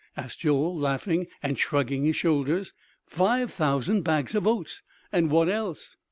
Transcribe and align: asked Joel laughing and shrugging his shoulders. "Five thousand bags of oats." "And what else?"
asked 0.17 0.39
Joel 0.39 0.75
laughing 0.79 1.27
and 1.43 1.59
shrugging 1.59 2.05
his 2.05 2.15
shoulders. 2.15 2.73
"Five 3.05 3.53
thousand 3.53 4.01
bags 4.01 4.33
of 4.33 4.47
oats." 4.47 4.81
"And 5.11 5.29
what 5.29 5.47
else?" 5.47 5.95